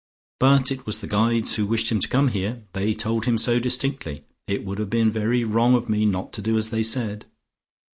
But 0.39 0.71
it 0.71 0.87
was 0.87 0.97
the 0.97 1.05
Guides 1.07 1.55
who 1.57 1.67
wished 1.67 1.91
him 1.91 1.99
to 1.99 2.07
come 2.07 2.29
here; 2.29 2.63
they 2.73 2.95
told 2.95 3.25
him 3.25 3.37
so 3.37 3.59
distinctly. 3.59 4.23
It 4.47 4.65
would 4.65 4.79
have 4.79 4.89
been 4.89 5.11
very 5.11 5.43
wrong 5.43 5.75
of 5.75 5.89
me 5.89 6.07
not 6.07 6.33
to 6.33 6.41
do 6.41 6.57
as 6.57 6.71
they 6.71 6.81
said." 6.81 7.27